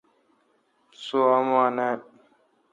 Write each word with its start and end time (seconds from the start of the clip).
سو°اما 1.03 1.63
نان۔ 1.75 1.97